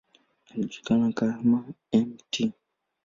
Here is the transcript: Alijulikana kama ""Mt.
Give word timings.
Alijulikana 0.51 1.11
kama 1.13 1.65
""Mt. 1.93 2.51